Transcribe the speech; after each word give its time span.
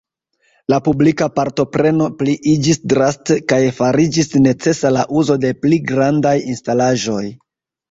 La 0.73 0.77
publika 0.85 1.27
partopreno 1.35 2.07
pliiĝis 2.21 2.81
draste 2.95 3.37
kaj 3.53 3.61
fariĝis 3.81 4.33
necesa 4.49 4.93
la 4.97 5.07
uzo 5.23 5.39
de 5.47 5.55
pli 5.67 5.83
grandaj 5.93 6.35
instalaĵoj. 6.57 7.23